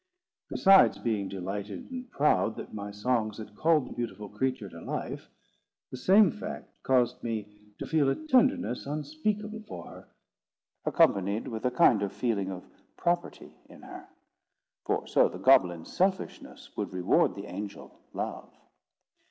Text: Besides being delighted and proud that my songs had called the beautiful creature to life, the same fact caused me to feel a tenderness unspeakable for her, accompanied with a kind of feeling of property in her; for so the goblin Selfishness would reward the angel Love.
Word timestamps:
Besides 0.49 0.97
being 0.97 1.29
delighted 1.29 1.91
and 1.91 2.09
proud 2.09 2.55
that 2.55 2.73
my 2.73 2.89
songs 2.89 3.37
had 3.37 3.55
called 3.55 3.85
the 3.85 3.93
beautiful 3.93 4.29
creature 4.29 4.67
to 4.67 4.81
life, 4.81 5.29
the 5.91 5.95
same 5.97 6.31
fact 6.31 6.69
caused 6.81 7.21
me 7.21 7.71
to 7.77 7.85
feel 7.85 8.09
a 8.09 8.15
tenderness 8.15 8.87
unspeakable 8.87 9.61
for 9.67 9.85
her, 9.91 10.07
accompanied 10.85 11.47
with 11.47 11.65
a 11.65 11.69
kind 11.69 12.01
of 12.01 12.11
feeling 12.11 12.49
of 12.49 12.65
property 12.97 13.51
in 13.69 13.83
her; 13.83 14.07
for 14.87 15.05
so 15.05 15.29
the 15.29 15.37
goblin 15.37 15.85
Selfishness 15.85 16.75
would 16.75 16.93
reward 16.93 17.35
the 17.35 17.45
angel 17.45 17.99
Love. 18.11 18.49